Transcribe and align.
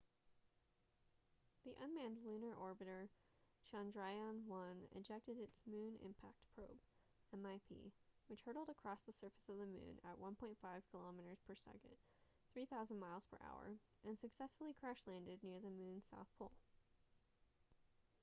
the 1.63 1.75
unmanned 1.77 2.17
lunar 2.25 2.55
orbiter 2.55 3.09
chandrayaan-1 3.71 4.87
ejected 4.95 5.37
its 5.37 5.61
moon 5.67 5.95
impact 6.03 6.41
probe 6.55 6.79
mip 7.39 7.93
which 8.25 8.41
hurtled 8.41 8.67
across 8.69 9.03
the 9.03 9.13
surface 9.13 9.47
of 9.47 9.59
the 9.59 9.65
moon 9.67 9.99
at 10.03 10.19
1.5 10.19 10.57
kilometres 10.89 11.43
per 11.47 11.53
second 11.53 11.97
3000 12.51 12.97
miles 12.99 13.27
per 13.27 13.37
hour 13.47 13.77
and 14.03 14.17
successfully 14.17 14.73
crash 14.73 15.03
landed 15.05 15.43
near 15.43 15.59
the 15.59 15.69
moon's 15.69 16.07
south 16.09 16.33
pole 16.35 16.55